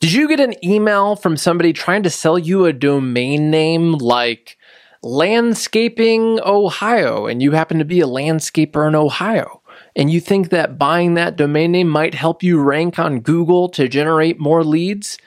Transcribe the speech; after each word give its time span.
Did 0.00 0.12
you 0.12 0.28
get 0.28 0.40
an 0.40 0.54
email 0.64 1.16
from 1.16 1.36
somebody 1.36 1.72
trying 1.72 2.02
to 2.02 2.10
sell 2.10 2.38
you 2.38 2.64
a 2.64 2.72
domain 2.72 3.50
name 3.50 3.92
like 3.92 4.58
Landscaping 5.02 6.40
Ohio 6.44 7.26
and 7.26 7.40
you 7.40 7.52
happen 7.52 7.78
to 7.78 7.84
be 7.84 8.00
a 8.00 8.06
landscaper 8.06 8.86
in 8.88 8.94
Ohio? 8.94 9.62
And 9.94 10.10
you 10.10 10.20
think 10.20 10.50
that 10.50 10.76
buying 10.76 11.14
that 11.14 11.36
domain 11.36 11.72
name 11.72 11.88
might 11.88 12.14
help 12.14 12.42
you 12.42 12.60
rank 12.60 12.98
on 12.98 13.20
Google 13.20 13.68
to 13.70 13.88
generate 13.88 14.40
more 14.40 14.64
leads? 14.64 15.18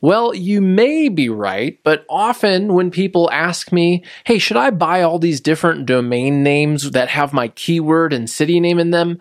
Well, 0.00 0.34
you 0.34 0.60
may 0.60 1.08
be 1.08 1.28
right, 1.28 1.78
but 1.82 2.06
often 2.08 2.74
when 2.74 2.90
people 2.90 3.30
ask 3.32 3.72
me, 3.72 4.04
hey, 4.24 4.38
should 4.38 4.56
I 4.56 4.70
buy 4.70 5.02
all 5.02 5.18
these 5.18 5.40
different 5.40 5.84
domain 5.84 6.42
names 6.42 6.92
that 6.92 7.08
have 7.08 7.32
my 7.32 7.48
keyword 7.48 8.12
and 8.12 8.30
city 8.30 8.60
name 8.60 8.78
in 8.78 8.92
them? 8.92 9.18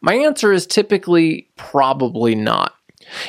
My 0.00 0.14
answer 0.14 0.52
is 0.52 0.66
typically 0.66 1.48
probably 1.56 2.34
not. 2.34 2.77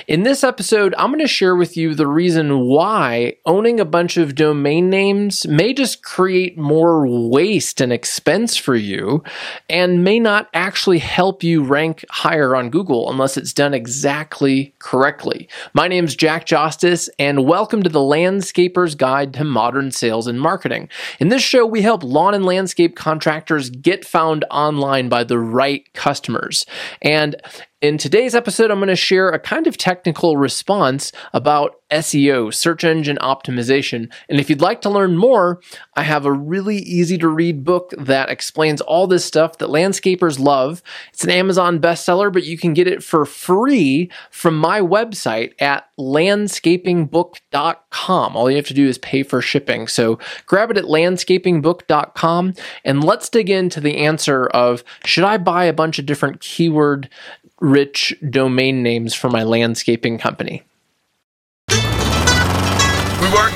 In 0.07 0.23
this 0.23 0.43
episode, 0.43 0.93
I'm 0.97 1.09
going 1.09 1.19
to 1.19 1.27
share 1.27 1.55
with 1.55 1.77
you 1.77 1.95
the 1.95 2.07
reason 2.07 2.61
why 2.61 3.37
owning 3.45 3.79
a 3.79 3.85
bunch 3.85 4.17
of 4.17 4.35
domain 4.35 4.89
names 4.89 5.47
may 5.47 5.73
just 5.73 6.03
create 6.03 6.57
more 6.57 7.07
waste 7.07 7.81
and 7.81 7.93
expense 7.93 8.57
for 8.57 8.75
you 8.75 9.23
and 9.69 10.03
may 10.03 10.19
not 10.19 10.49
actually 10.53 10.99
help 10.99 11.43
you 11.43 11.63
rank 11.63 12.03
higher 12.09 12.55
on 12.55 12.69
Google 12.69 13.09
unless 13.09 13.37
it's 13.37 13.53
done 13.53 13.73
exactly 13.73 14.73
correctly. 14.79 15.47
My 15.73 15.87
name 15.87 16.05
is 16.05 16.15
Jack 16.15 16.45
Justice, 16.45 17.09
and 17.19 17.45
welcome 17.45 17.83
to 17.83 17.89
the 17.89 18.01
Landscaper's 18.01 18.95
Guide 18.95 19.33
to 19.35 19.43
Modern 19.43 19.91
Sales 19.91 20.27
and 20.27 20.39
Marketing. 20.39 20.89
In 21.19 21.29
this 21.29 21.43
show, 21.43 21.65
we 21.65 21.81
help 21.81 22.03
lawn 22.03 22.33
and 22.33 22.45
landscape 22.45 22.95
contractors 22.95 23.69
get 23.69 24.05
found 24.05 24.45
online 24.51 25.09
by 25.09 25.23
the 25.23 25.39
right 25.39 25.91
customers. 25.93 26.65
And 27.01 27.35
in 27.81 27.97
today's 27.97 28.35
episode, 28.35 28.71
I'm 28.71 28.79
going 28.79 28.89
to 28.89 28.95
share 28.95 29.29
a 29.29 29.39
kind 29.39 29.67
of 29.67 29.77
technical 29.77 30.37
response 30.37 31.11
about 31.33 31.78
SEO, 31.91 32.51
search 32.53 32.83
engine 32.83 33.17
optimization. 33.21 34.11
And 34.27 34.37
if 34.39 34.49
you'd 34.49 34.61
like 34.61 34.81
to 34.81 34.89
learn 34.89 35.15
more, 35.17 35.61
I 35.95 36.03
have 36.03 36.25
a 36.25 36.31
really 36.31 36.77
easy 36.77 37.17
to 37.17 37.27
read 37.27 37.63
book 37.63 37.93
that 37.97 38.29
explains 38.29 38.81
all 38.81 39.07
this 39.07 39.25
stuff 39.25 39.57
that 39.57 39.69
landscapers 39.69 40.37
love. 40.39 40.83
It's 41.11 41.23
an 41.23 41.31
Amazon 41.31 41.79
bestseller, 41.79 42.31
but 42.31 42.43
you 42.43 42.55
can 42.57 42.73
get 42.73 42.87
it 42.87 43.03
for 43.03 43.25
free 43.25 44.11
from 44.29 44.57
my 44.57 44.81
website 44.81 45.53
at 45.59 45.87
landscapingbook.com. 45.97 48.35
All 48.35 48.49
you 48.49 48.57
have 48.57 48.67
to 48.67 48.73
do 48.73 48.87
is 48.87 48.97
pay 48.99 49.23
for 49.23 49.41
shipping. 49.41 49.87
So 49.87 50.19
grab 50.45 50.71
it 50.71 50.77
at 50.77 50.85
landscapingbook.com 50.85 52.53
and 52.85 53.03
let's 53.03 53.29
dig 53.29 53.49
into 53.49 53.81
the 53.81 53.97
answer 53.97 54.45
of 54.47 54.83
should 55.05 55.23
I 55.23 55.37
buy 55.37 55.65
a 55.65 55.73
bunch 55.73 55.99
of 55.99 56.05
different 56.05 56.39
keyword 56.39 57.09
rich 57.59 58.15
domain 58.29 58.83
names 58.83 59.13
for 59.13 59.29
my 59.29 59.43
landscaping 59.43 60.17
company? 60.17 60.63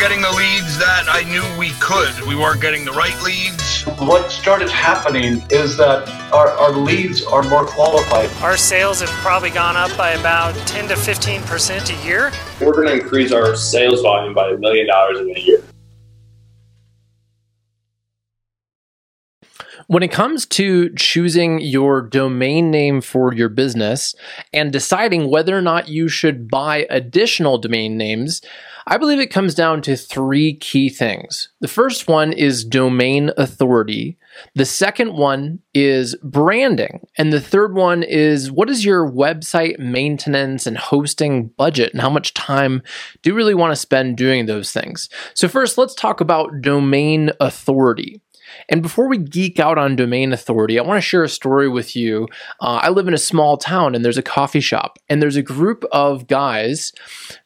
We 0.04 0.10
weren't 0.10 0.22
getting 0.22 0.34
the 0.34 0.38
leads 0.38 0.78
that 0.80 1.06
I 1.08 1.24
knew 1.32 1.58
we 1.58 1.70
could. 1.80 2.28
We 2.28 2.36
weren't 2.36 2.60
getting 2.60 2.84
the 2.84 2.92
right 2.92 3.18
leads. 3.24 3.84
What 4.00 4.34
started 4.34 4.70
happening 4.70 5.42
is 5.50 5.78
that 5.78 6.10
our, 6.34 6.50
our 6.50 6.72
leads 6.72 7.24
are 7.24 7.42
more 7.44 7.66
qualified. 7.66 8.30
Our 8.44 8.58
sales 8.58 9.00
have 9.00 9.10
probably 9.22 9.50
gone 9.50 9.78
up 9.78 9.96
by 9.96 10.10
about 10.10 10.56
10 10.68 10.90
to 10.90 10.96
15% 10.96 11.90
a 11.90 12.06
year. 12.06 12.34
We're 12.60 12.74
going 12.74 12.88
to 12.88 13.02
increase 13.02 13.32
our 13.32 13.56
sales 13.56 14.02
volume 14.02 14.34
by 14.34 14.50
a 14.50 14.58
million 14.58 14.88
dollars 14.88 15.20
in 15.22 15.38
a 15.38 15.40
year. 15.40 15.64
When 19.88 20.04
it 20.04 20.12
comes 20.12 20.46
to 20.48 20.94
choosing 20.96 21.62
your 21.62 22.02
domain 22.02 22.72
name 22.72 23.00
for 23.00 23.34
your 23.34 23.50
business 23.50 24.16
and 24.52 24.74
deciding 24.74 25.30
whether 25.30 25.58
or 25.58 25.62
not 25.62 25.88
you 25.88 26.10
should 26.10 26.50
buy 26.50 26.88
additional 26.90 27.58
domain 27.58 27.96
names, 27.96 28.42
I 28.86 28.98
believe 28.98 29.20
it 29.20 29.28
comes 29.28 29.56
down 29.56 29.82
to 29.84 29.96
three 29.96 30.56
key 30.56 30.90
things. 30.90 31.50
The 31.62 31.68
first 31.68 32.08
one 32.08 32.34
is 32.34 32.66
domain 32.66 33.32
authority. 33.38 34.18
The 34.56 34.66
second 34.66 35.14
one 35.14 35.60
is 35.74 36.16
branding. 36.24 37.06
And 37.18 37.32
the 37.32 37.42
third 37.42 37.76
one 37.76 38.04
is 38.04 38.52
what 38.52 38.70
is 38.70 38.84
your 38.84 39.10
website 39.10 39.80
maintenance 39.80 40.68
and 40.68 40.78
hosting 40.78 41.48
budget 41.58 41.94
and 41.94 42.02
how 42.02 42.10
much 42.10 42.34
time 42.34 42.82
do 43.22 43.30
you 43.30 43.36
really 43.36 43.54
want 43.54 43.72
to 43.72 43.76
spend 43.76 44.18
doing 44.18 44.46
those 44.46 44.72
things? 44.72 45.10
So, 45.34 45.48
first, 45.48 45.78
let's 45.78 45.96
talk 45.96 46.20
about 46.20 46.62
domain 46.62 47.32
authority. 47.40 48.22
And 48.70 48.82
before 48.82 49.08
we 49.08 49.18
geek 49.18 49.60
out 49.60 49.78
on 49.78 49.96
domain 49.96 50.34
authority, 50.34 50.78
I 50.78 50.84
want 50.84 50.98
to 50.98 51.08
share 51.08 51.24
a 51.24 51.30
story 51.30 51.70
with 51.70 51.96
you. 51.96 52.28
Uh, 52.60 52.82
I 52.84 52.90
live 52.90 53.08
in 53.08 53.14
a 53.14 53.20
small 53.20 53.58
town 53.58 53.96
and 53.96 54.04
there's 54.04 54.18
a 54.18 54.24
coffee 54.24 54.60
shop, 54.60 55.00
and 55.10 55.22
there's 55.22 55.36
a 55.36 55.42
group 55.42 55.86
of 55.92 56.28
guys 56.28 56.92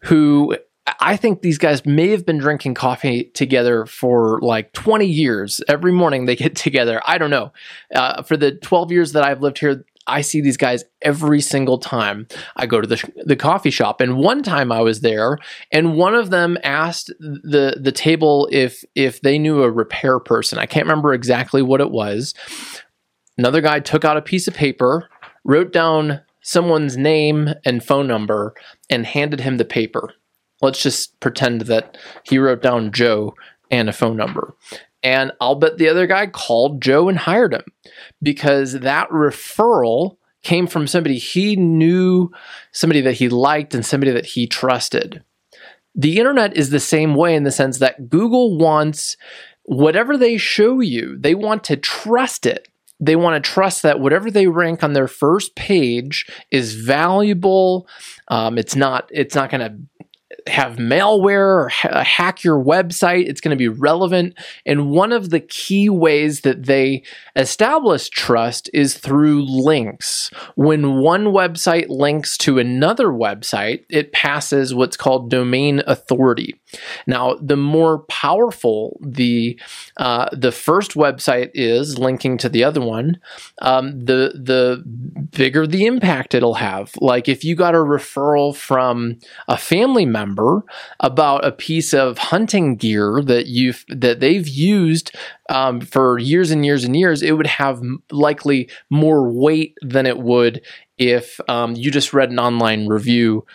who 0.02 0.56
I 1.00 1.18
think 1.18 1.42
these 1.42 1.58
guys 1.58 1.86
may 1.86 2.10
have 2.10 2.26
been 2.26 2.38
drinking 2.38 2.76
coffee 2.76 3.26
together 3.34 3.86
for 3.86 4.40
like 4.42 4.72
20 4.74 5.06
years. 5.06 5.62
Every 5.68 5.92
morning 5.92 6.26
they 6.26 6.36
get 6.36 6.56
together. 6.56 7.02
I 7.06 7.18
don't 7.18 7.30
know. 7.30 7.52
Uh, 7.94 8.24
for 8.24 8.38
the 8.38 8.54
12 8.54 8.92
years 8.92 9.12
that 9.14 9.24
I've 9.24 9.42
lived 9.42 9.60
here, 9.60 9.86
I 10.08 10.22
see 10.22 10.40
these 10.40 10.58
guys 10.58 10.86
every 11.02 11.42
single 11.42 11.78
time 11.78 12.28
I 12.56 12.66
go 12.66 12.80
to 12.80 12.88
the, 12.88 13.12
the 13.26 13.36
coffee 13.36 13.70
shop. 13.70 14.00
And 14.00 14.18
one 14.18 14.42
time 14.42 14.72
I 14.72 14.80
was 14.80 15.02
there, 15.02 15.38
and 15.72 15.98
one 15.98 16.16
of 16.16 16.30
them 16.30 16.58
asked 16.64 17.08
the 17.20 17.78
the 17.80 17.92
table 17.92 18.48
if 18.50 18.86
if 18.96 19.20
they 19.20 19.38
knew 19.38 19.64
a 19.64 19.70
repair 19.70 20.20
person. 20.20 20.60
I 20.60 20.66
can't 20.66 20.86
remember 20.86 21.14
exactly 21.14 21.62
what 21.62 21.82
it 21.82 21.92
was. 21.92 22.34
Another 23.38 23.60
guy 23.60 23.82
took 23.82 24.06
out 24.06 24.16
a 24.16 24.22
piece 24.22 24.48
of 24.48 24.54
paper, 24.54 25.10
wrote 25.44 25.74
down 25.74 26.22
someone's 26.42 26.96
name 26.96 27.50
and 27.66 27.84
phone 27.84 28.08
number, 28.08 28.54
and 28.90 29.06
handed 29.06 29.42
him 29.42 29.58
the 29.58 29.66
paper. 29.66 30.14
Let's 30.62 30.82
just 30.82 31.20
pretend 31.20 31.62
that 31.62 31.98
he 32.24 32.38
wrote 32.38 32.62
down 32.62 32.92
Joe 32.92 33.36
and 33.70 33.90
a 33.90 33.94
phone 33.94 34.18
number. 34.18 34.56
And 35.04 35.32
I'll 35.40 35.56
bet 35.56 35.78
the 35.78 35.90
other 35.90 36.08
guy 36.08 36.28
called 36.28 36.82
Joe 36.82 37.08
and 37.08 37.18
hired 37.18 37.54
him 37.54 37.64
because 38.22 38.74
that 38.74 39.10
referral 39.10 40.18
came 40.44 40.68
from 40.68 40.88
somebody 40.88 41.18
he 41.18 41.56
knew, 41.56 42.32
somebody 42.72 43.02
that 43.02 43.14
he 43.14 43.30
liked, 43.30 43.74
and 43.74 43.86
somebody 43.86 44.12
that 44.12 44.26
he 44.26 44.48
trusted. 44.48 45.24
The 45.94 46.18
internet 46.18 46.56
is 46.56 46.70
the 46.70 46.80
same 46.80 47.16
way 47.16 47.36
in 47.36 47.44
the 47.44 47.52
sense 47.52 47.80
that 47.80 48.10
Google 48.10 48.58
wants 48.58 49.18
whatever 49.64 50.18
they 50.18 50.38
show 50.38 50.80
you, 50.80 51.18
they 51.20 51.36
want 51.36 51.64
to 51.66 51.76
trust 51.76 52.46
it. 52.46 52.70
They 53.00 53.16
want 53.16 53.44
to 53.44 53.52
trust 53.52 53.84
that 53.84 54.00
whatever 54.00 54.32
they 54.32 54.48
rank 54.48 54.84
on 54.84 54.94
their 54.94 55.08
first 55.08 55.56
page 55.56 56.26
is 56.50 56.74
valuable. 56.74 57.88
Um, 58.30 58.58
it's 58.58 58.76
not. 58.76 59.08
It's 59.14 59.36
not 59.36 59.52
going 59.52 59.62
to 59.62 60.06
have 60.48 60.78
malware 60.78 61.64
or 61.64 61.70
ha- 61.70 61.90
uh, 61.90 62.04
hack 62.04 62.44
your 62.44 62.64
website. 62.64 63.28
It's 63.28 63.42
going 63.42 63.56
to 63.56 63.58
be 63.58 63.68
relevant. 63.68 64.38
And 64.66 64.92
one 64.92 65.12
of 65.12 65.30
the 65.30 65.40
key 65.40 65.90
ways 65.90 66.42
that 66.42 66.66
they 66.66 67.04
establish 67.36 68.10
trust 68.10 68.70
is 68.74 68.98
through 68.98 69.46
links. 69.46 70.30
When 70.56 71.00
one 71.00 71.26
website 71.26 71.90
links 71.90 72.38
to 72.40 72.60
another 72.60 73.08
website, 73.08 73.86
it 73.90 74.12
passes 74.12 74.74
what's 74.74 74.98
called 74.98 75.30
domain 75.30 75.82
authority. 75.88 76.56
Now, 77.06 77.36
the 77.42 77.56
more 77.56 78.00
powerful 78.04 79.00
the 79.02 79.60
uh, 79.98 80.30
the 80.34 80.52
first 80.52 80.94
website 80.94 81.52
is 81.54 81.98
linking 81.98 82.38
to 82.40 82.50
the 82.50 82.64
other 82.64 82.82
one, 82.82 83.20
um, 83.62 84.00
the 84.00 84.34
the 84.36 84.84
bigger 85.32 85.66
the 85.66 85.86
impact 85.86 86.36
it'll 86.36 86.56
have. 86.56 86.92
Like 87.00 87.30
if 87.30 87.44
you 87.44 87.56
got 87.56 87.76
a 87.76 87.80
referral 87.80 88.56
from 88.56 89.20
a 89.48 89.58
family 89.58 90.06
member 90.06 90.64
about 91.00 91.46
a 91.46 91.52
piece 91.52 91.94
of 91.94 92.18
hunting 92.18 92.76
gear 92.76 93.22
that 93.24 93.48
you 93.48 93.74
that 93.90 94.20
they've 94.20 94.48
used 94.48 95.16
um, 95.50 95.80
for 95.82 96.20
years 96.20 96.52
and 96.52 96.66
years 96.66 96.84
and 96.84 96.96
years, 96.96 97.22
it 97.22 97.32
would 97.32 97.48
have 97.48 97.82
likely 98.12 98.70
more 98.90 99.30
weight 99.32 99.76
than 99.82 100.06
it 100.06 100.18
would 100.18 100.62
if 100.98 101.40
um, 101.48 101.76
you 101.76 101.92
just 101.92 102.14
read 102.14 102.32
an 102.32 102.40
online 102.40 102.88
review 102.88 103.46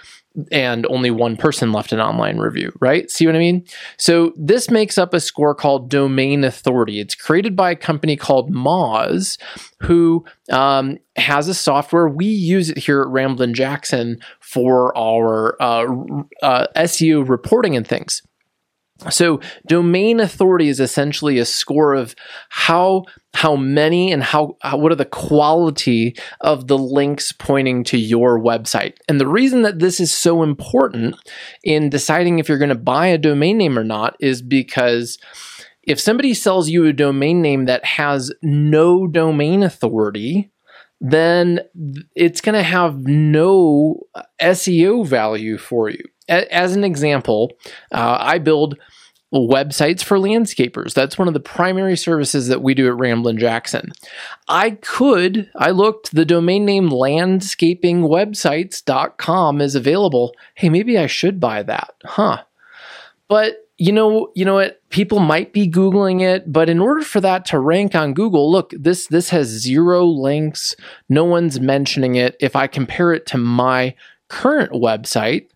and 0.51 0.87
only 0.87 1.11
one 1.11 1.37
person 1.37 1.73
left 1.73 1.93
an 1.93 2.01
online 2.01 2.39
review, 2.39 2.73
right? 2.81 3.11
See 3.11 3.27
what 3.27 3.37
I 3.37 3.39
mean? 3.39 3.65
So 3.99 4.33
this 4.37 4.71
makes 4.71 4.99
up 4.99 5.15
a 5.15 5.21
score 5.21 5.55
called 5.55 5.91
domain 5.91 6.45
authority. 6.45 7.01
It's 7.01 7.15
created 7.15 7.55
by 7.55 7.73
a 7.73 7.77
company 7.77 8.17
called 8.17 8.53
Moz, 8.53 9.39
who 9.81 10.25
um, 10.51 10.99
has 11.17 11.49
a 11.49 11.55
software. 11.55 12.09
We 12.09 12.27
use 12.27 12.71
it 12.71 12.79
here 12.79 13.03
at 13.03 13.09
Ramblin' 13.09 13.55
Jackson 13.55 14.19
for 14.41 14.97
our 14.97 15.61
uh, 15.61 15.87
uh, 16.43 16.67
SEO 16.77 17.29
reporting 17.29 17.77
and 17.77 17.87
things. 17.87 18.23
So 19.11 19.41
domain 19.67 20.21
authority 20.21 20.69
is 20.69 20.81
essentially 20.81 21.39
a 21.39 21.45
score 21.45 21.95
of 21.95 22.15
how 22.49 23.05
how 23.35 23.57
many 23.57 24.13
and 24.13 24.23
how, 24.23 24.57
how, 24.61 24.77
what 24.77 24.93
are 24.93 24.97
the 24.97 25.05
quality 25.07 26.15
of 26.43 26.67
the 26.67 26.77
links 26.77 27.33
pointing 27.33 27.83
to 27.85 27.97
your 27.97 28.39
website. 28.39 28.95
And 29.09 29.19
the 29.19 29.27
reason 29.27 29.63
that 29.63 29.79
this 29.79 30.01
is 30.01 30.15
so 30.15 30.43
important 30.43 31.17
in 31.65 31.89
deciding 31.89 32.39
if 32.39 32.49
you're 32.49 32.59
going 32.59 32.69
to 32.69 32.75
buy 32.75 33.07
a 33.07 33.17
domain 33.17 33.57
name 33.57 33.79
or 33.79 33.85
not 33.85 34.17
is 34.21 34.43
because 34.43 35.19
if 35.83 35.99
somebody 35.99 36.35
sells 36.35 36.69
you 36.69 36.85
a 36.85 36.93
domain 36.93 37.41
name 37.41 37.65
that 37.65 37.85
has 37.85 38.31
no 38.43 39.07
domain 39.07 39.63
authority, 39.63 40.53
then 41.01 41.61
it's 42.15 42.41
going 42.41 42.55
to 42.55 42.63
have 42.63 43.07
no 43.07 44.01
SEO 44.41 45.07
value 45.07 45.59
for 45.59 45.89
you. 45.89 46.05
As 46.29 46.77
an 46.77 46.85
example, 46.85 47.53
uh, 47.93 48.19
I 48.21 48.39
build 48.39 48.77
websites 49.33 50.05
for 50.05 50.19
landscapers. 50.19 50.93
That's 50.95 51.19
one 51.19 51.29
of 51.29 51.35
the 51.35 51.41
primary 51.41 51.97
services 51.97 52.49
that 52.49 52.63
we 52.63 52.75
do 52.75 52.89
at 52.89 52.99
Ramblin' 52.99 53.39
Jackson. 53.39 53.93
I 54.47 54.73
could, 54.73 55.51
I 55.57 55.71
looked, 55.71 56.15
the 56.15 56.27
domain 56.27 56.67
name 56.67 56.91
landscapingwebsites.com 56.91 59.61
is 59.61 59.75
available. 59.75 60.35
Hey, 60.55 60.69
maybe 60.69 60.99
I 60.99 61.07
should 61.07 61.41
buy 61.41 61.63
that. 61.63 61.95
Huh. 62.05 62.43
But 63.29 63.57
you 63.79 63.91
know, 63.91 64.31
you 64.35 64.45
know 64.45 64.53
what? 64.55 64.81
People 64.91 65.19
might 65.19 65.53
be 65.53 65.69
googling 65.69 66.21
it, 66.21 66.53
but 66.53 66.69
in 66.69 66.79
order 66.79 67.03
for 67.03 67.21
that 67.21 67.45
to 67.47 67.59
rank 67.59 67.97
on 67.97 68.15
Google, 68.15 68.53
look, 68.53 68.73
this 68.79 69.09
this 69.09 69.31
has 69.31 69.49
zero 69.49 70.05
links. 70.05 70.77
No 71.09 71.25
one's 71.25 71.59
mentioning 71.59 72.15
it. 72.15 72.37
If 72.39 72.55
I 72.55 72.69
compare 72.69 73.13
it 73.13 73.27
to 73.27 73.39
my 73.39 73.97
current 74.29 74.71
website, 74.71 75.49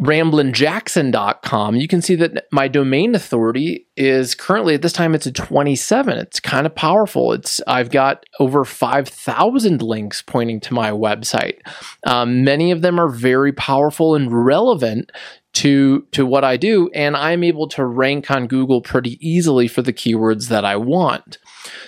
ramblinjackson.com, 0.00 1.76
you 1.76 1.86
can 1.86 2.00
see 2.00 2.14
that 2.16 2.46
my 2.50 2.66
domain 2.66 3.14
authority 3.14 3.86
is 3.96 4.34
currently 4.34 4.74
at 4.74 4.82
this 4.82 4.92
time 4.92 5.14
it's 5.14 5.26
a 5.26 5.32
27. 5.32 6.18
It's 6.18 6.40
kind 6.40 6.66
of 6.66 6.74
powerful. 6.74 7.32
It's 7.32 7.60
I've 7.66 7.90
got 7.90 8.24
over 8.40 8.64
5,000 8.64 9.82
links 9.82 10.22
pointing 10.22 10.60
to 10.60 10.74
my 10.74 10.90
website. 10.90 11.58
Um, 12.06 12.42
many 12.42 12.70
of 12.70 12.80
them 12.82 12.98
are 12.98 13.08
very 13.08 13.52
powerful 13.52 14.14
and 14.14 14.44
relevant 14.44 15.10
to 15.52 16.06
to 16.12 16.24
what 16.24 16.44
I 16.44 16.56
do 16.56 16.88
and 16.94 17.16
I'm 17.16 17.44
able 17.44 17.68
to 17.68 17.84
rank 17.84 18.30
on 18.30 18.46
Google 18.46 18.80
pretty 18.80 19.18
easily 19.26 19.68
for 19.68 19.82
the 19.82 19.92
keywords 19.92 20.48
that 20.48 20.64
I 20.64 20.76
want. 20.76 21.38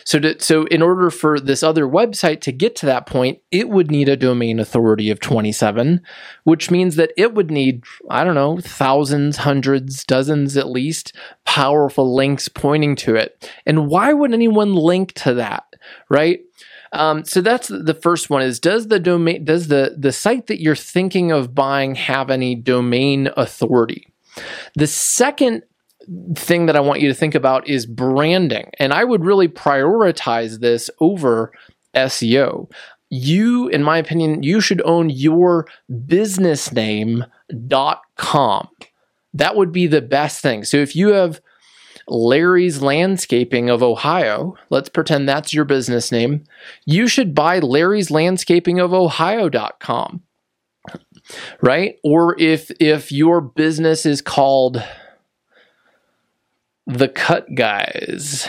So 0.05 0.19
to, 0.21 0.41
so 0.41 0.65
in 0.67 0.83
order 0.83 1.11
for 1.11 1.41
this 1.41 1.63
other 1.63 1.87
website 1.87 2.41
to 2.43 2.53
get 2.53 2.77
to 2.77 2.87
that 2.87 3.07
point, 3.07 3.41
it 3.51 3.69
would 3.69 3.91
need 3.91 4.09
a 4.09 4.17
domain 4.17 4.61
authority 4.61 5.11
of 5.11 5.19
27, 5.19 6.03
which 6.45 6.71
means 6.71 6.97
that 6.97 7.13
it 7.17 7.35
would 7.35 7.51
need 7.51 7.85
I 8.11 8.23
don't 8.23 8.35
know, 8.35 8.59
thousands, 8.61 9.39
hundreds, 9.39 10.05
dozens 10.05 10.57
at 10.57 10.71
least 10.71 11.15
powerful 11.45 12.15
links 12.15 12.49
pointing 12.49 12.97
to 12.97 13.17
it. 13.17 13.51
And 13.65 13.89
why 13.89 14.13
would 14.13 14.33
anyone 14.33 14.75
link 14.75 15.13
to 15.15 15.35
that, 15.35 15.65
right? 16.11 16.41
Um, 16.93 17.25
so 17.25 17.41
that's 17.41 17.69
the 17.69 17.95
first 17.95 18.31
one 18.31 18.43
is 18.43 18.61
does 18.61 18.89
the 18.89 19.01
domain 19.01 19.45
does 19.45 19.69
the 19.69 19.97
the 19.99 20.13
site 20.13 20.47
that 20.47 20.61
you're 20.61 20.77
thinking 20.77 21.33
of 21.33 21.55
buying 21.55 21.95
have 21.95 22.31
any 22.31 22.55
domain 22.55 23.29
authority? 23.37 24.07
The 24.75 24.87
second 24.87 25.63
thing 26.35 26.67
that 26.67 26.77
I 26.77 26.81
want 26.81 27.01
you 27.01 27.09
to 27.09 27.15
think 27.15 27.35
about 27.35 27.67
is 27.69 27.87
branding. 27.87 28.71
And 28.79 28.93
I 28.93 29.05
would 29.05 29.25
really 29.25 29.49
prioritize 29.49 30.61
this 30.61 30.91
over 31.01 31.53
SEO. 31.95 32.71
You, 33.11 33.69
in 33.69 33.83
my 33.83 33.99
opinion, 33.99 34.43
you 34.43 34.61
should 34.61 34.83
own 34.85 35.11
your 35.11 35.67
business 36.07 36.73
name.com. 36.73 38.69
That 39.35 39.57
would 39.57 39.73
be 39.73 39.87
the 39.87 40.03
best 40.03 40.41
thing. 40.43 40.65
So 40.65 40.77
if 40.79 40.95
you 40.97 41.09
have 41.09 41.41
Larry's 42.09 42.83
Landscaping 42.83 43.71
of 43.71 43.83
Ohio. 43.83 44.57
Let's 44.71 44.89
pretend 44.89 45.29
that's 45.29 45.55
your 45.55 45.65
business 45.65 46.13
name. 46.13 46.45
You 46.85 47.09
should 47.09 47.35
buy 47.35 47.59
Larry's 47.59 48.11
Landscaping 48.11 48.79
of 48.79 48.93
Ohio.com. 48.93 50.23
Right? 51.63 51.97
Or 52.05 52.39
if 52.39 52.71
if 52.81 53.11
your 53.11 53.41
business 53.41 54.05
is 54.05 54.21
called 54.21 54.83
The 56.87 57.09
Cut 57.09 57.55
Guys, 57.55 58.47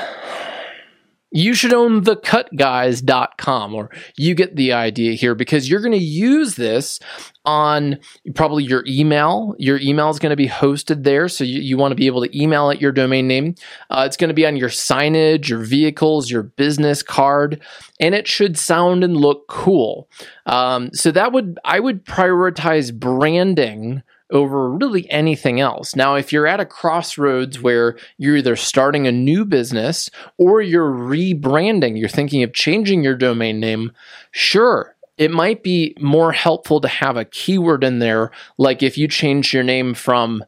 you 1.35 1.53
should 1.53 1.73
own 1.73 2.01
thecutguys.com 2.01 3.75
or 3.75 3.91
you 4.15 4.33
get 4.33 4.55
the 4.55 4.71
idea 4.71 5.13
here 5.15 5.35
because 5.35 5.69
you're 5.69 5.81
going 5.81 5.91
to 5.91 5.97
use 5.97 6.55
this 6.55 6.97
on 7.43 7.99
probably 8.35 8.63
your 8.63 8.85
email. 8.87 9.53
Your 9.59 9.77
email 9.79 10.09
is 10.09 10.17
going 10.17 10.29
to 10.29 10.37
be 10.37 10.47
hosted 10.47 11.03
there. 11.03 11.27
So 11.27 11.43
you, 11.43 11.59
you 11.59 11.75
want 11.75 11.91
to 11.91 11.95
be 11.95 12.07
able 12.07 12.23
to 12.23 12.41
email 12.41 12.69
it 12.69 12.79
your 12.79 12.93
domain 12.93 13.27
name. 13.27 13.55
Uh, 13.89 14.05
it's 14.07 14.15
going 14.15 14.29
to 14.29 14.33
be 14.33 14.47
on 14.47 14.55
your 14.55 14.69
signage, 14.69 15.49
your 15.49 15.59
vehicles, 15.59 16.31
your 16.31 16.43
business 16.43 17.03
card, 17.03 17.61
and 17.99 18.15
it 18.15 18.29
should 18.29 18.57
sound 18.57 19.03
and 19.03 19.17
look 19.17 19.49
cool. 19.49 20.07
Um, 20.45 20.89
so 20.93 21.11
that 21.11 21.33
would, 21.33 21.59
I 21.65 21.81
would 21.81 22.05
prioritize 22.05 22.97
branding 22.97 24.03
over 24.31 24.71
really 24.71 25.09
anything 25.11 25.59
else. 25.59 25.95
Now, 25.95 26.15
if 26.15 26.33
you're 26.33 26.47
at 26.47 26.59
a 26.59 26.65
crossroads 26.65 27.61
where 27.61 27.97
you're 28.17 28.37
either 28.37 28.55
starting 28.55 29.07
a 29.07 29.11
new 29.11 29.45
business 29.45 30.09
or 30.37 30.61
you're 30.61 30.91
rebranding, 30.91 31.97
you're 31.97 32.09
thinking 32.09 32.43
of 32.43 32.53
changing 32.53 33.03
your 33.03 33.15
domain 33.15 33.59
name, 33.59 33.91
sure, 34.31 34.95
it 35.17 35.31
might 35.31 35.63
be 35.63 35.95
more 35.99 36.31
helpful 36.31 36.81
to 36.81 36.87
have 36.87 37.17
a 37.17 37.25
keyword 37.25 37.83
in 37.83 37.99
there. 37.99 38.31
Like 38.57 38.83
if 38.83 38.97
you 38.97 39.07
change 39.07 39.53
your 39.53 39.63
name 39.63 39.93
from 39.93 40.43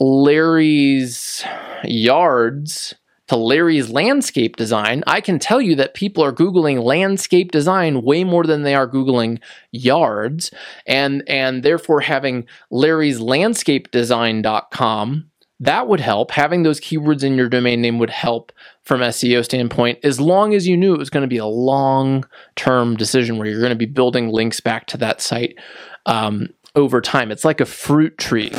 Larry's 0.00 1.44
Yards 1.84 2.94
to 3.28 3.36
Larry's 3.36 3.90
landscape 3.90 4.56
design, 4.56 5.02
I 5.06 5.20
can 5.20 5.38
tell 5.38 5.60
you 5.60 5.74
that 5.76 5.94
people 5.94 6.22
are 6.24 6.32
Googling 6.32 6.82
landscape 6.82 7.50
design 7.50 8.02
way 8.02 8.24
more 8.24 8.44
than 8.44 8.62
they 8.62 8.74
are 8.74 8.88
Googling 8.88 9.40
yards. 9.72 10.50
And, 10.86 11.22
and 11.26 11.62
therefore 11.62 12.00
having 12.00 12.46
Larry's 12.70 13.20
landscape 13.20 13.90
design.com, 13.90 15.30
that 15.60 15.88
would 15.88 16.00
help. 16.00 16.30
Having 16.32 16.62
those 16.62 16.80
keywords 16.80 17.24
in 17.24 17.36
your 17.36 17.48
domain 17.48 17.80
name 17.80 17.98
would 17.98 18.10
help 18.10 18.52
from 18.82 19.00
SEO 19.00 19.44
standpoint, 19.44 19.98
as 20.04 20.20
long 20.20 20.54
as 20.54 20.68
you 20.68 20.76
knew 20.76 20.94
it 20.94 20.98
was 20.98 21.10
going 21.10 21.22
to 21.22 21.28
be 21.28 21.38
a 21.38 21.46
long 21.46 22.24
term 22.56 22.96
decision 22.96 23.38
where 23.38 23.48
you're 23.48 23.60
going 23.60 23.70
to 23.70 23.76
be 23.76 23.86
building 23.86 24.28
links 24.28 24.60
back 24.60 24.86
to 24.88 24.96
that 24.98 25.20
site 25.20 25.58
um, 26.04 26.48
over 26.74 27.00
time. 27.00 27.30
It's 27.30 27.44
like 27.44 27.60
a 27.60 27.66
fruit 27.66 28.18
tree. 28.18 28.52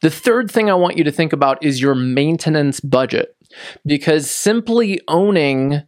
The 0.00 0.10
third 0.10 0.50
thing 0.50 0.70
I 0.70 0.74
want 0.74 0.96
you 0.96 1.04
to 1.04 1.12
think 1.12 1.32
about 1.32 1.62
is 1.62 1.80
your 1.80 1.94
maintenance 1.94 2.80
budget 2.80 3.35
because 3.84 4.30
simply 4.30 5.00
owning 5.08 5.82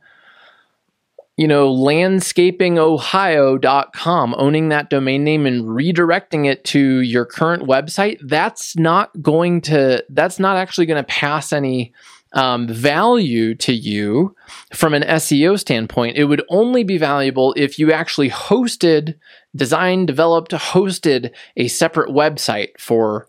you 1.36 1.46
know 1.46 1.72
landscapingohio.com 1.72 4.34
owning 4.36 4.68
that 4.68 4.90
domain 4.90 5.24
name 5.24 5.46
and 5.46 5.64
redirecting 5.64 6.46
it 6.46 6.64
to 6.64 7.00
your 7.00 7.24
current 7.24 7.62
website 7.62 8.18
that's 8.24 8.76
not 8.76 9.10
going 9.22 9.60
to 9.60 10.04
that's 10.10 10.38
not 10.38 10.56
actually 10.56 10.86
going 10.86 11.02
to 11.02 11.08
pass 11.08 11.52
any 11.52 11.92
um, 12.32 12.68
value 12.68 13.54
to 13.54 13.72
you 13.72 14.34
from 14.74 14.94
an 14.94 15.02
SEO 15.02 15.58
standpoint. 15.58 16.16
It 16.16 16.24
would 16.24 16.42
only 16.48 16.84
be 16.84 16.98
valuable 16.98 17.54
if 17.56 17.78
you 17.78 17.92
actually 17.92 18.30
hosted, 18.30 19.14
designed, 19.56 20.06
developed, 20.06 20.52
hosted 20.52 21.32
a 21.56 21.68
separate 21.68 22.10
website 22.10 22.78
for 22.78 23.26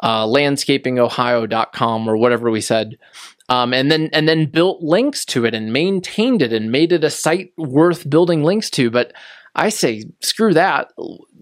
uh, 0.00 0.26
landscapingohio.com 0.26 2.08
or 2.08 2.16
whatever 2.16 2.50
we 2.50 2.60
said 2.60 2.98
um, 3.50 3.74
and 3.74 3.90
then 3.90 4.08
and 4.12 4.28
then 4.28 4.46
built 4.46 4.80
links 4.80 5.24
to 5.26 5.44
it 5.44 5.54
and 5.54 5.72
maintained 5.72 6.40
it 6.40 6.52
and 6.52 6.70
made 6.70 6.92
it 6.92 7.02
a 7.02 7.10
site 7.10 7.52
worth 7.58 8.08
building 8.08 8.44
links 8.44 8.70
to. 8.70 8.90
But 8.90 9.12
I 9.54 9.68
say 9.68 10.04
screw 10.20 10.54
that. 10.54 10.92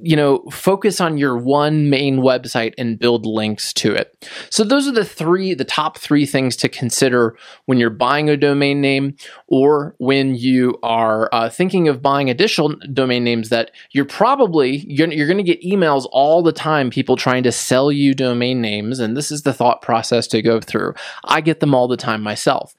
You 0.00 0.16
know, 0.16 0.44
focus 0.52 1.00
on 1.00 1.18
your 1.18 1.36
one 1.36 1.90
main 1.90 2.18
website 2.18 2.72
and 2.78 2.98
build 2.98 3.26
links 3.26 3.72
to 3.74 3.92
it. 3.92 4.28
So 4.48 4.62
those 4.62 4.86
are 4.86 4.92
the 4.92 5.04
three, 5.04 5.54
the 5.54 5.64
top 5.64 5.98
three 5.98 6.24
things 6.24 6.54
to 6.56 6.68
consider 6.68 7.36
when 7.66 7.78
you're 7.78 7.90
buying 7.90 8.30
a 8.30 8.36
domain 8.36 8.80
name 8.80 9.16
or 9.48 9.96
when 9.98 10.36
you 10.36 10.78
are 10.84 11.28
uh, 11.32 11.48
thinking 11.48 11.88
of 11.88 12.00
buying 12.00 12.30
additional 12.30 12.76
domain 12.92 13.24
names 13.24 13.48
that 13.48 13.72
you're 13.90 14.04
probably 14.04 14.78
you're, 14.86 15.12
you're 15.12 15.26
going 15.26 15.36
to 15.36 15.42
get 15.42 15.62
emails 15.62 16.06
all 16.12 16.42
the 16.42 16.52
time, 16.52 16.90
people 16.90 17.16
trying 17.16 17.42
to 17.42 17.52
sell 17.52 17.90
you 17.90 18.14
domain 18.14 18.60
names, 18.60 19.00
and 19.00 19.16
this 19.16 19.32
is 19.32 19.42
the 19.42 19.52
thought 19.52 19.82
process 19.82 20.26
to 20.28 20.42
go 20.42 20.60
through. 20.60 20.94
I 21.24 21.40
get 21.40 21.60
them 21.60 21.74
all 21.74 21.88
the 21.88 21.96
time 21.96 22.22
myself. 22.22 22.74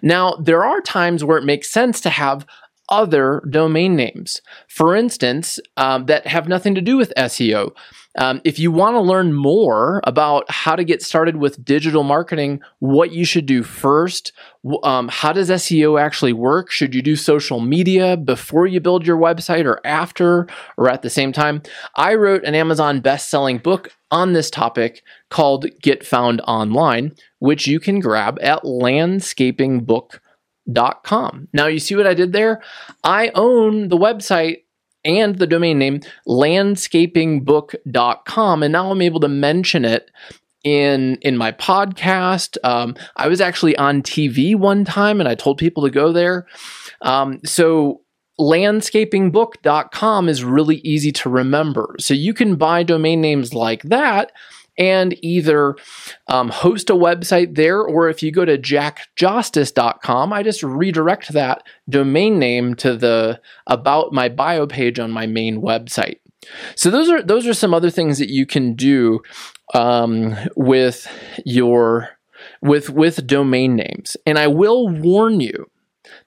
Now 0.00 0.36
there 0.36 0.64
are 0.64 0.80
times 0.80 1.22
where 1.22 1.38
it 1.38 1.44
makes 1.44 1.70
sense 1.70 2.00
to 2.00 2.10
have 2.10 2.46
other 2.92 3.42
domain 3.48 3.96
names, 3.96 4.42
for 4.68 4.94
instance, 4.94 5.58
um, 5.78 6.04
that 6.06 6.26
have 6.26 6.46
nothing 6.46 6.74
to 6.74 6.82
do 6.82 6.98
with 6.98 7.10
SEO. 7.16 7.74
Um, 8.18 8.42
if 8.44 8.58
you 8.58 8.70
want 8.70 8.94
to 8.96 9.00
learn 9.00 9.32
more 9.32 10.02
about 10.04 10.44
how 10.50 10.76
to 10.76 10.84
get 10.84 11.00
started 11.00 11.36
with 11.36 11.64
digital 11.64 12.02
marketing, 12.02 12.60
what 12.80 13.10
you 13.10 13.24
should 13.24 13.46
do 13.46 13.62
first, 13.62 14.32
um, 14.82 15.08
how 15.08 15.32
does 15.32 15.48
SEO 15.48 15.98
actually 15.98 16.34
work? 16.34 16.70
Should 16.70 16.94
you 16.94 17.00
do 17.00 17.16
social 17.16 17.60
media 17.60 18.18
before 18.18 18.66
you 18.66 18.80
build 18.80 19.06
your 19.06 19.16
website 19.16 19.64
or 19.64 19.80
after 19.86 20.46
or 20.76 20.90
at 20.90 21.00
the 21.00 21.08
same 21.08 21.32
time? 21.32 21.62
I 21.96 22.14
wrote 22.14 22.44
an 22.44 22.54
Amazon 22.54 23.00
best 23.00 23.30
selling 23.30 23.56
book 23.56 23.88
on 24.10 24.34
this 24.34 24.50
topic 24.50 25.02
called 25.30 25.64
Get 25.80 26.04
Found 26.04 26.42
Online, 26.46 27.14
which 27.38 27.66
you 27.66 27.80
can 27.80 28.00
grab 28.00 28.38
at 28.42 28.64
landscapingbook.com 28.64 30.20
com. 31.04 31.48
Now, 31.52 31.66
you 31.66 31.78
see 31.78 31.94
what 31.94 32.06
I 32.06 32.14
did 32.14 32.32
there? 32.32 32.62
I 33.04 33.30
own 33.34 33.88
the 33.88 33.98
website 33.98 34.62
and 35.04 35.38
the 35.38 35.46
domain 35.46 35.78
name 35.78 36.00
landscapingbook.com, 36.28 38.62
and 38.62 38.72
now 38.72 38.90
I'm 38.90 39.02
able 39.02 39.20
to 39.20 39.28
mention 39.28 39.84
it 39.84 40.10
in 40.64 41.18
in 41.22 41.36
my 41.36 41.52
podcast. 41.52 42.56
Um, 42.64 42.96
I 43.16 43.28
was 43.28 43.40
actually 43.40 43.76
on 43.76 44.02
TV 44.02 44.56
one 44.56 44.84
time, 44.84 45.20
and 45.20 45.28
I 45.28 45.34
told 45.34 45.58
people 45.58 45.82
to 45.84 45.90
go 45.90 46.12
there. 46.12 46.46
Um, 47.00 47.40
so 47.44 48.00
landscapingbook.com 48.40 50.28
is 50.28 50.44
really 50.44 50.76
easy 50.76 51.12
to 51.12 51.28
remember. 51.28 51.96
So 52.00 52.14
you 52.14 52.32
can 52.34 52.56
buy 52.56 52.82
domain 52.82 53.20
names 53.20 53.54
like 53.54 53.82
that 53.84 54.32
and 54.78 55.16
either 55.22 55.76
um, 56.28 56.48
host 56.48 56.90
a 56.90 56.94
website 56.94 57.54
there, 57.54 57.80
or 57.80 58.08
if 58.08 58.22
you 58.22 58.32
go 58.32 58.44
to 58.44 58.58
jackjustice.com, 58.58 60.32
I 60.32 60.42
just 60.42 60.62
redirect 60.62 61.32
that 61.32 61.64
domain 61.88 62.38
name 62.38 62.74
to 62.76 62.96
the 62.96 63.40
about 63.66 64.12
my 64.12 64.28
bio 64.28 64.66
page 64.66 64.98
on 64.98 65.10
my 65.10 65.26
main 65.26 65.60
website. 65.60 66.18
So 66.74 66.90
those 66.90 67.08
are 67.08 67.22
those 67.22 67.46
are 67.46 67.54
some 67.54 67.74
other 67.74 67.90
things 67.90 68.18
that 68.18 68.30
you 68.30 68.46
can 68.46 68.74
do 68.74 69.22
um, 69.74 70.36
with 70.56 71.06
your 71.44 72.10
with 72.60 72.90
with 72.90 73.26
domain 73.26 73.76
names. 73.76 74.16
And 74.26 74.38
I 74.38 74.48
will 74.48 74.88
warn 74.88 75.40
you 75.40 75.70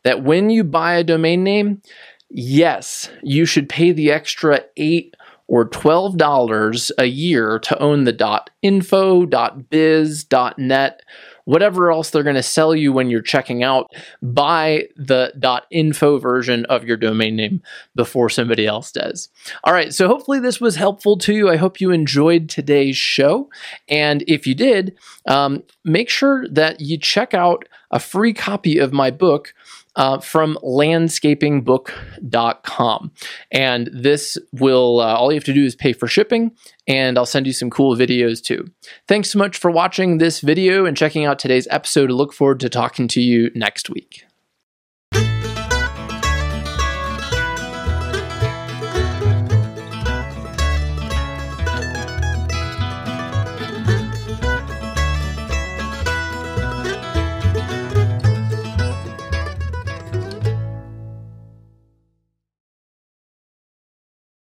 that 0.03 0.23
when 0.23 0.49
you 0.49 0.63
buy 0.63 0.95
a 0.95 1.03
domain 1.03 1.43
name, 1.43 1.81
yes, 2.29 3.09
you 3.23 3.45
should 3.45 3.69
pay 3.69 3.91
the 3.91 4.11
extra 4.11 4.61
eight 4.77 5.15
or 5.47 5.69
$12 5.69 6.91
a 6.97 7.05
year 7.05 7.59
to 7.59 7.79
own 7.79 8.03
the 8.03 8.41
.info, 8.61 9.25
.biz, 9.69 10.25
.net, 10.57 11.01
whatever 11.45 11.91
else 11.91 12.09
they're 12.09 12.23
going 12.23 12.35
to 12.35 12.43
sell 12.43 12.75
you 12.75 12.91
when 12.91 13.09
you're 13.09 13.21
checking 13.21 13.63
out, 13.63 13.91
buy 14.21 14.87
the 14.95 15.31
.info 15.71 16.19
version 16.19 16.65
of 16.65 16.83
your 16.83 16.97
domain 16.97 17.35
name 17.35 17.61
before 17.95 18.29
somebody 18.29 18.67
else 18.67 18.91
does. 18.91 19.29
All 19.63 19.73
right, 19.73 19.93
so 19.93 20.07
hopefully 20.07 20.39
this 20.39 20.59
was 20.59 20.75
helpful 20.75 21.17
to 21.19 21.33
you. 21.33 21.49
I 21.49 21.55
hope 21.55 21.79
you 21.79 21.91
enjoyed 21.91 22.49
today's 22.49 22.97
show. 22.97 23.49
And 23.87 24.23
if 24.27 24.45
you 24.45 24.55
did, 24.55 24.97
um, 25.27 25.63
make 25.83 26.09
sure 26.09 26.47
that 26.49 26.81
you 26.81 26.97
check 26.97 27.33
out 27.33 27.67
a 27.91 27.99
free 27.99 28.33
copy 28.33 28.77
of 28.77 28.91
my 28.91 29.11
book, 29.11 29.53
uh, 29.95 30.19
from 30.19 30.57
landscapingbook.com. 30.61 33.11
And 33.51 33.89
this 33.93 34.37
will, 34.51 34.99
uh, 34.99 35.15
all 35.15 35.31
you 35.31 35.37
have 35.37 35.45
to 35.45 35.53
do 35.53 35.63
is 35.63 35.75
pay 35.75 35.93
for 35.93 36.07
shipping, 36.07 36.51
and 36.87 37.17
I'll 37.17 37.25
send 37.25 37.47
you 37.47 37.53
some 37.53 37.69
cool 37.69 37.95
videos 37.95 38.43
too. 38.43 38.67
Thanks 39.07 39.31
so 39.31 39.39
much 39.39 39.57
for 39.57 39.71
watching 39.71 40.17
this 40.17 40.41
video 40.41 40.85
and 40.85 40.95
checking 40.95 41.25
out 41.25 41.39
today's 41.39 41.67
episode. 41.71 42.11
I 42.11 42.13
look 42.13 42.33
forward 42.33 42.59
to 42.61 42.69
talking 42.69 43.07
to 43.09 43.21
you 43.21 43.51
next 43.55 43.89
week. 43.89 44.25